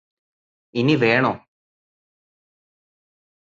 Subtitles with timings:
[0.73, 1.33] ഇനി വേണോ